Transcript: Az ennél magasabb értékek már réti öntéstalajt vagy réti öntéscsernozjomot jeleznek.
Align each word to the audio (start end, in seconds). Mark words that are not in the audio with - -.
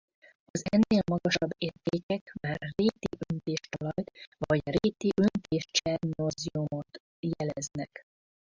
Az 0.45 0.63
ennél 0.69 1.03
magasabb 1.11 1.49
értékek 1.57 2.33
már 2.41 2.57
réti 2.75 3.07
öntéstalajt 3.33 4.11
vagy 4.37 4.61
réti 4.63 5.09
öntéscsernozjomot 5.21 7.01
jeleznek. 7.19 8.05